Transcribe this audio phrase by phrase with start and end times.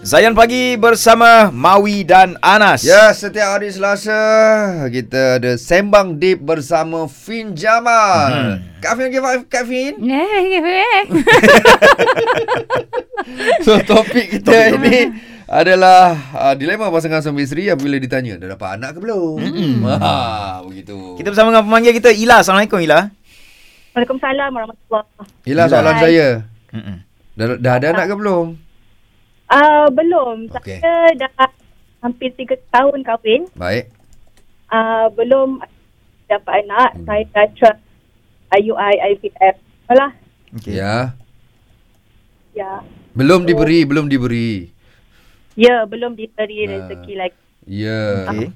[0.00, 2.88] Zayan Pagi bersama Mawi dan Anas.
[2.88, 4.16] Ya, setiap hari Selasa
[4.88, 8.32] kita ada sembang deep bersama Fin Jamal.
[8.32, 8.56] Hmm.
[8.80, 10.00] Kak Fin, okay, Kak Fin?
[13.68, 15.12] so, topik kita ini
[15.44, 19.36] adalah uh, dilema pasangan suami isteri apabila ditanya dah dapat anak ke belum.
[19.36, 19.84] Mm-hmm.
[20.00, 21.20] Ha, begitu.
[21.20, 22.40] Kita bersama dengan pemanggil kita Ila.
[22.40, 23.12] Assalamualaikum Ila.
[23.92, 26.02] Waalaikumsalam warahmatullahi Ila, soalan Hai.
[26.08, 26.26] saya.
[26.72, 26.96] Mm-mm.
[27.36, 28.69] Dah, dah ada anak ke belum?
[29.50, 30.46] Uh, belum.
[30.54, 30.78] Okey.
[30.78, 31.50] Saya dah
[32.00, 33.50] hampir tiga tahun kahwin.
[33.58, 33.90] Baik.
[34.70, 35.58] Uh, belum
[36.30, 36.90] dapat anak.
[36.94, 37.04] Hmm.
[37.04, 37.74] Saya dah try
[38.50, 39.56] IUI, IVF.
[39.90, 40.10] Alah.
[40.58, 40.78] Okay.
[40.78, 41.14] Ya.
[42.54, 42.82] Ya.
[43.14, 44.70] Belum diberi, belum diberi.
[45.54, 46.70] Ya, belum diberi Ah.
[46.78, 47.40] rezeki lagi.
[47.66, 48.26] Ya.
[48.30, 48.48] Okay.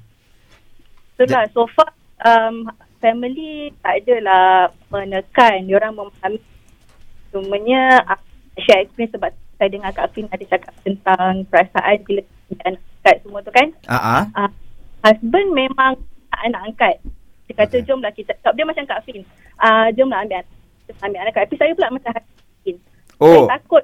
[1.15, 1.95] So, lah, so far,
[2.27, 2.67] um,
[2.99, 5.63] family tak adalah menekan.
[5.67, 6.39] Diorang memahami.
[7.31, 8.19] Cumanya, uh,
[8.59, 12.21] share experience sebab saya dengar Kak Fin ada cakap tentang perasaan bila
[12.65, 13.67] anak angkat semua tu kan.
[13.85, 14.25] Ah.
[14.33, 14.49] uh,
[15.05, 15.93] husband memang
[16.33, 16.95] nak anak angkat.
[17.45, 17.85] Dia kata, Okay.
[17.85, 18.33] jomlah kita.
[18.41, 19.21] Sebab dia macam Kak Fin.
[19.61, 20.41] Uh, jomlah ambil,
[21.05, 21.33] ambil anak.
[21.37, 22.71] Tapi saya pula macam hati.
[23.21, 23.45] Oh.
[23.45, 23.83] Saya takut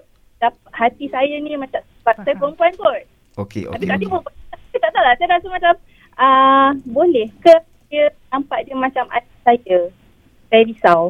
[0.73, 3.05] hati saya ni macam, sebab saya perempuan kot.
[3.37, 3.89] Okey Tapi okey.
[3.93, 4.35] Kak Fin perempuan.
[4.71, 5.13] Saya tak tahu lah.
[5.13, 5.73] Saya rasa macam,
[6.17, 7.53] uh, boleh ke
[7.91, 9.79] dia nampak dia macam adik saya.
[10.49, 11.01] Saya risau.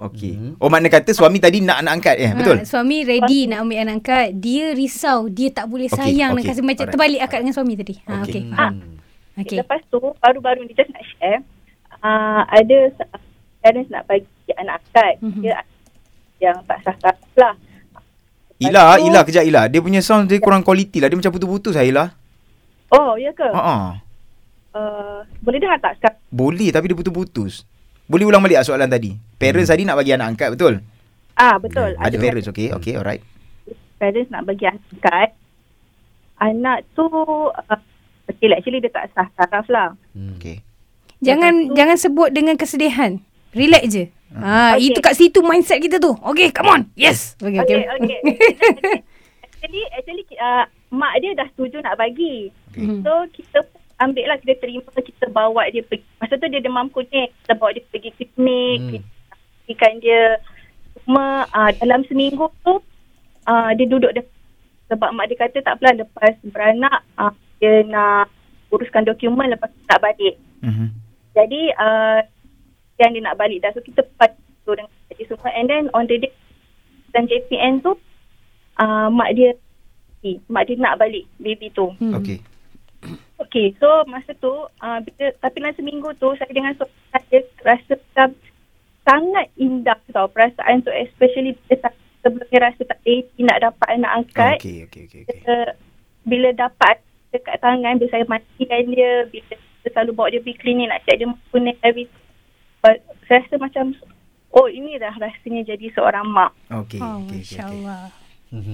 [0.00, 0.32] Okey.
[0.32, 0.52] Mhm.
[0.56, 2.56] Oh makna kata suami tadi nak anak angkat eh, betul?
[2.56, 4.26] Ha, suami ready nak ambil anak angkat.
[4.32, 5.28] Dia risau.
[5.28, 6.36] Dia tak boleh Okey, sayang okey.
[6.40, 6.92] nak kasih macam Alright.
[6.96, 7.94] terbalik akad dengan suami tadi.
[8.00, 8.24] Ha, Okey.
[8.24, 8.42] okey.
[8.42, 8.52] Hmm.
[8.56, 8.74] Faham?
[8.80, 9.40] Okay.
[9.44, 9.58] Okey.
[9.60, 11.40] Lepas tu, baru-baru ni just nak share.
[12.00, 12.78] Uh, ada
[13.60, 15.14] parents nak bagi anak angkat.
[15.20, 15.40] Mhm.
[15.44, 15.60] Dia
[16.40, 17.54] yang tak sah-sah lah.
[18.56, 19.62] Ila, tu- Ila kejap Ila.
[19.68, 21.08] Dia punya sound dia kurang quality lah.
[21.12, 22.04] Dia macam putus-putus lah Ila.
[22.88, 23.44] Oh, ya ke?
[23.44, 23.88] Ha ah.
[24.70, 26.18] Uh, boleh dengar tak sekarang?
[26.32, 27.68] Boleh tapi dia putus-putus.
[28.08, 29.14] Boleh ulang balik ah soalan tadi.
[29.40, 30.74] Parents tadi nak bagi anak angkat betul?
[31.32, 31.96] Ah, betul.
[31.96, 32.76] Ada parents okey.
[32.76, 33.24] Okey alright.
[33.96, 35.28] Parents nak bagi anak angkat.
[36.36, 37.08] Anak tu,
[37.48, 37.78] uh,
[38.26, 39.96] okay actually dia tak sah taraf lah.
[40.12, 40.36] Hmm.
[40.36, 40.60] Okey.
[41.20, 43.16] Jangan tu- jangan sebut dengan kesedihan.
[43.50, 44.04] Relax je.
[44.30, 44.86] Ha, Okey.
[44.86, 46.12] itu kat situ mindset kita tu.
[46.22, 46.82] Okay, come on.
[46.94, 47.34] Yes.
[47.36, 48.18] Okay, Okay, okay.
[48.20, 48.20] okay.
[49.50, 52.52] actually, actually uh, mak dia dah setuju nak bagi.
[52.72, 53.02] Mhm.
[53.02, 53.64] So, kita
[53.98, 56.06] ambil lah, kita terima, kita bawa dia pergi.
[56.16, 58.90] Masa tu dia demam kuning, kita bawa dia pergi klinik, Hmm.
[58.94, 59.08] kita
[59.70, 60.42] pastikan dia.
[61.06, 62.82] Cuma uh, dalam seminggu tu,
[63.46, 64.26] uh, dia duduk dia,
[64.90, 67.30] sebab mak dia kata tak apalah lepas beranak, uh,
[67.62, 68.26] dia nak
[68.74, 70.34] uruskan dokumen lepas tu tak balik.
[70.66, 70.90] Mhm.
[71.30, 72.18] Jadi uh,
[72.98, 73.70] yang dia nak balik dah.
[73.70, 74.34] So kita part
[74.66, 75.54] tu dengan jadi semua.
[75.54, 76.34] And then on the day
[77.14, 77.94] dan JPN tu
[78.82, 79.54] uh, mak dia
[80.50, 81.94] mak dia nak balik baby tu.
[82.02, 82.18] Hmm.
[82.18, 82.42] Okey.
[83.40, 84.52] Okay, so masa tu
[84.84, 88.28] uh, bila, tapi dalam seminggu tu saya dengan suami saya rasa macam
[89.04, 93.88] sangat indah tau perasaan tu especially bila saya sebelum dia rasa tak ready nak dapat
[93.96, 94.56] anak angkat.
[94.60, 95.40] Okey okey okey okey.
[95.40, 95.56] Bila,
[96.28, 96.96] bila dapat
[97.32, 101.16] dekat tangan, bila saya mandikan dia, bila saya selalu bawa dia pergi klinik nak check
[101.16, 102.24] dia kuning everything.
[102.84, 103.84] But saya rasa macam,
[104.52, 106.52] oh ini dah rasanya jadi seorang mak.
[106.68, 107.56] Okey Oh, okey okey.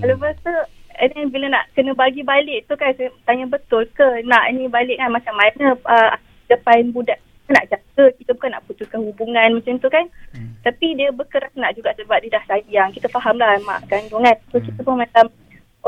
[0.02, 0.54] Lepas tu,
[0.96, 4.66] and then bila nak kena bagi balik tu kan, saya tanya betul ke nak ni
[4.66, 6.16] balik kan macam mana uh,
[6.50, 7.20] depan budak
[7.52, 10.06] nak jaga, kita bukan nak putuskan hubungan macam tu kan.
[10.34, 10.58] Hmm.
[10.66, 12.90] Tapi dia berkeras nak juga sebab dia dah sayang.
[12.90, 14.36] Kita faham lah mak kandung kan.
[14.50, 15.30] So kita pun macam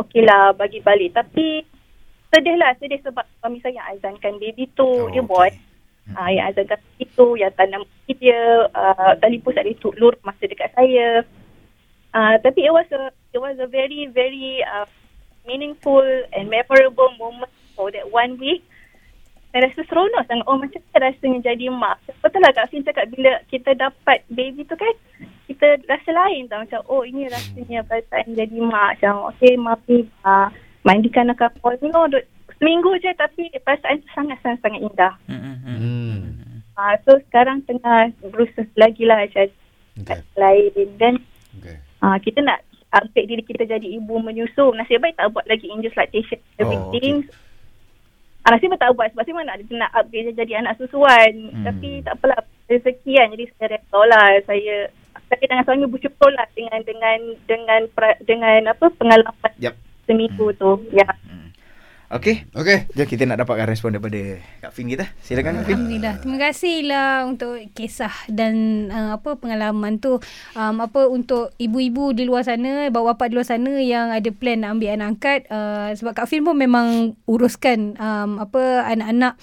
[0.06, 1.18] okey lah bagi balik.
[1.18, 1.66] Tapi
[2.30, 2.74] sedih lah.
[2.78, 4.86] Sedih sebab suami saya yang azankan baby tu.
[4.86, 5.30] Oh, dia okey.
[5.30, 5.50] boy.
[6.14, 7.26] Ah, yang azankan baby tu.
[7.34, 8.40] Yang tanam dia.
[8.70, 11.26] Uh, telefon tak dia lur masa dekat saya.
[12.14, 14.88] Uh, tapi it was a it was a very very uh,
[15.44, 18.64] meaningful and memorable moment for that one week.
[19.48, 20.44] Saya rasa seronok sangat.
[20.44, 21.96] Oh macam mana rasanya jadi mak.
[22.20, 24.94] Betul lah Kak Fin cakap bila kita dapat baby tu kan.
[25.48, 26.60] Kita rasa lain tau.
[26.60, 29.00] Macam oh ini rasanya perasaan jadi mak.
[29.00, 30.52] Macam okay mami uh,
[30.84, 31.80] mandikan anak kapal.
[31.80, 32.28] You know, duk,
[32.60, 35.14] seminggu je tapi perasaan tu sangat-sangat indah.
[35.24, 36.60] Hmm.
[36.78, 39.50] Uh, so sekarang tengah berusaha lagi lah cari
[39.98, 40.22] Okay.
[40.38, 40.94] lain.
[40.94, 41.18] Dan
[41.58, 41.74] Okay.
[42.06, 42.62] uh, kita nak
[42.94, 44.70] upgrade diri kita jadi ibu menyusu.
[44.76, 47.26] Nasib baik tak buat lagi induced lactation Oh, everything.
[48.48, 51.32] Ah, nasib baik tak buat sebab saya memang nak, nak upgrade jadi anak susuan.
[51.36, 51.52] Hmm.
[51.52, 51.64] Hmm.
[51.68, 52.40] Tapi tak apalah
[52.72, 53.28] rezeki kan.
[53.36, 54.28] Jadi saya redha lah.
[54.48, 54.76] Saya
[55.28, 57.80] saya dengan suami bersyukur lah dengan dengan dengan
[58.24, 59.76] dengan apa pengalaman Yap.
[60.08, 60.80] seminggu tu.
[60.96, 61.04] Ya.
[62.08, 62.48] Okey.
[62.56, 62.88] Okay.
[62.96, 65.12] Jom kita nak dapatkan respon daripada Kak Fin kita.
[65.20, 65.76] Silakan Kak Fin.
[65.76, 66.14] Alhamdulillah.
[66.24, 68.54] Terima kasih lah untuk kisah dan
[68.88, 70.16] uh, apa pengalaman tu.
[70.56, 74.80] Um, apa untuk ibu-ibu di luar sana, bapa-bapa di luar sana yang ada plan nak
[74.80, 79.36] ambil anak angkat uh, sebab Kak Fin pun memang uruskan um, apa anak-anak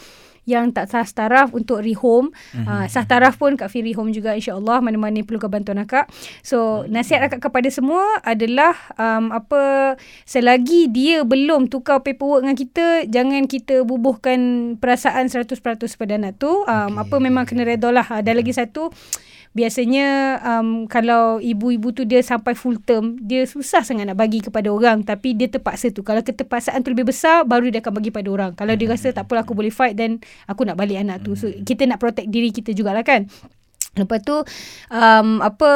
[0.45, 2.31] yang tak sah taraf untuk rehome.
[2.53, 2.65] Mm-hmm.
[2.65, 6.09] Uh, sah taraf pun Kak Fi rehome juga insya-Allah mana-mana perlukan bantuan akak.
[6.45, 12.88] So, nasihat akak kepada semua adalah um, apa selagi dia belum tukar paperwork dengan kita,
[13.09, 14.39] jangan kita bubuhkan
[14.77, 15.50] perasaan 100%
[15.97, 16.63] pada anak tu.
[16.69, 17.01] Um, Okey.
[17.09, 18.06] apa memang kena redha lah.
[18.06, 18.94] Ada lagi satu
[19.56, 24.68] biasanya um, kalau ibu-ibu tu dia sampai full term dia susah sangat nak bagi kepada
[24.68, 25.02] orang.
[25.07, 26.04] Tapi dia terpaksa tu.
[26.04, 28.52] Kalau keterpaksaan tu lebih besar baru dia akan bagi pada orang.
[28.54, 31.34] Kalau dia rasa tak apalah aku boleh fight dan aku nak balik anak tu.
[31.40, 33.31] So kita nak protect diri kita jugalah kan
[33.95, 34.36] Lepas tu
[34.92, 35.69] um, apa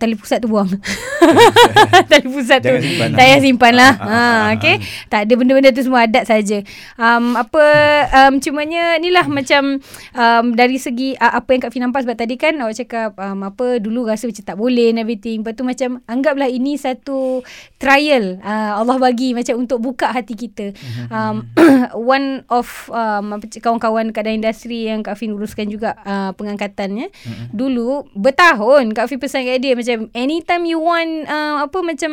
[0.00, 0.68] tali pusat tu buang.
[2.10, 3.18] tali pusat tu simpan lah.
[3.20, 3.92] tak payah simpan lah.
[4.00, 4.76] Ah, ah, ha ah, okey.
[5.12, 6.64] Tak ada benda-benda tu semua adat saja.
[6.96, 7.64] Um apa
[8.08, 9.84] um cumanya inilah macam
[10.16, 13.44] um dari segi uh, apa yang Kak Fi nampak sebab tadi kan awak cakap um,
[13.44, 15.44] apa dulu rasa macam tak boleh and everything.
[15.44, 17.44] Lepas tu macam anggaplah ini satu
[17.76, 20.72] trial uh, Allah bagi macam untuk buka hati kita.
[21.12, 21.52] Um
[22.16, 27.12] one of um kawan-kawan kat dalam industri yang Kak Fi uruskan juga uh, pengangkatannya.
[27.58, 32.12] Dulu bertahun Kak Fi pesan kat dia macam anytime you want uh, apa macam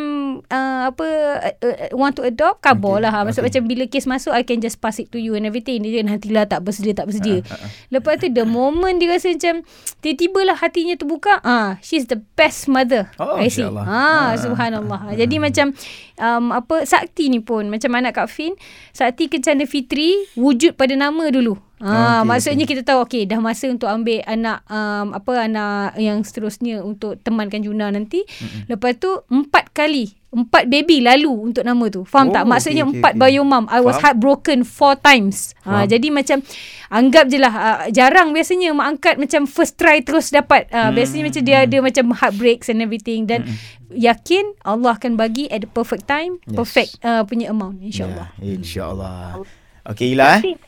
[0.49, 1.05] uh, apa
[1.37, 3.21] uh, uh, want to adopt kabar Okay, lah.
[3.21, 3.49] Maksud okay.
[3.53, 5.85] macam bila kes masuk I can just pass it to you and everything.
[5.85, 7.45] Dia nantilah tak bersedia tak bersedia.
[7.93, 9.61] Lepas tu the moment dia rasa macam
[10.01, 11.37] tiba-tiba lah hatinya terbuka.
[11.45, 13.13] Ah, she's the best mother.
[13.21, 13.61] Oh, I see.
[13.61, 14.29] Ah, Ah.
[14.33, 15.13] subhanallah.
[15.13, 15.75] Jadi macam
[16.19, 18.53] um, apa Sakti ni pun macam anak Kak Fin,
[18.91, 21.57] Sakti Kencana Fitri wujud pada nama dulu.
[21.83, 26.23] Ah, Okey, maksudnya kita tahu okey dah masa untuk ambil anak um, apa anak yang
[26.23, 28.23] seterusnya untuk temankan Juna nanti.
[28.23, 28.71] Mm-hmm.
[28.71, 32.03] Lepas tu empat kali Empat baby lalu untuk nama tu.
[32.03, 32.43] Faham Oh, tak?
[32.43, 33.21] Maksudnya okey, empat okey.
[33.23, 33.65] bio mom.
[33.65, 34.03] I was Faham.
[34.19, 35.55] heartbroken four times.
[35.63, 36.43] Ha, jadi macam
[36.89, 37.53] anggap je lah.
[37.53, 40.67] Uh, jarang biasanya mak angkat macam first try terus dapat.
[40.69, 43.23] Uh, Hmm, Biasanya macam dia ada macam heartbreaks and everything.
[43.23, 43.47] Dan
[43.89, 46.43] yakin Allah akan bagi at the perfect time.
[46.43, 46.53] Yes.
[46.53, 47.79] Perfect uh, punya amount.
[47.79, 48.35] InsyaAllah.
[48.37, 49.39] Ya, InsyaAllah.
[49.87, 50.59] Okey Ila eh.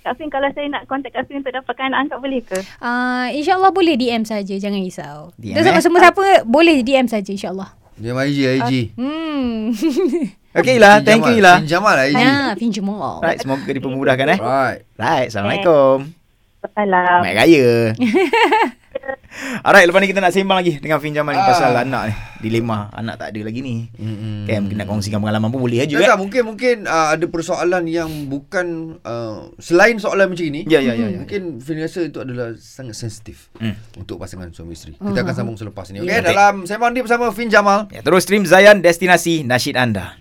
[0.00, 2.56] Kak Fin kalau saya nak contact Kak Fin untuk dapatkan anak angkat boleh ke?
[2.80, 4.54] Uh, InsyaAllah boleh DM saja.
[4.56, 5.28] Jangan risau.
[5.36, 5.76] DM, eh?
[5.78, 7.76] semua siapa boleh DM saja insyaAllah.
[8.00, 8.72] Dia IG, IG.
[8.96, 9.76] Hmm.
[10.58, 11.60] Okey Ila, thank you Ila.
[11.60, 12.16] Fin Jamal lah IG.
[12.16, 13.14] Nah, pinjam Allah.
[13.20, 14.38] Right, semoga dipermudahkan eh.
[14.40, 14.80] Right.
[14.96, 16.08] Right, Assalamualaikum.
[16.64, 17.20] Salam.
[17.20, 17.68] Baik raya.
[19.60, 21.48] Alright, lepas ni kita nak sembang lagi dengan Fin Jamal ni Ah.
[21.48, 22.14] pasal anak ni.
[22.40, 23.88] Dilema anak tak ada lagi ni.
[23.92, 24.44] Mm-mm.
[24.44, 26.08] Kan mungkin nak kongsikan pengalaman pun boleh aja Tak, kan.
[26.08, 28.66] tak, mungkin mungkin uh, ada persoalan yang bukan
[29.00, 30.64] uh, selain soalan macam ini.
[30.64, 31.18] Ya, ya, ya, ya.
[31.20, 33.76] Mungkin Fin rasa itu adalah sangat sensitif Hmm.
[33.94, 34.94] untuk pasangan suami isteri.
[34.94, 36.00] Kita akan sambung selepas ini.
[36.00, 36.20] Okey, Ya.
[36.22, 37.88] dalam sembang ni bersama Fin Jamal.
[37.88, 40.16] Ya, terus stream Zayan Destinasi Nasyid Anda.